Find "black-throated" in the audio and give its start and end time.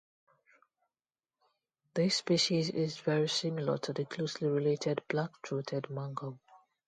5.07-5.91